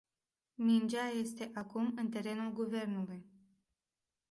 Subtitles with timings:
[0.57, 3.25] Mingea este acum în terenul guvernului.